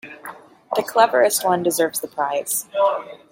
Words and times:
The 0.75 0.81
cleverest 0.81 1.45
one 1.45 1.61
deserves 1.61 1.99
the 1.99 2.07
prize. 2.07 2.65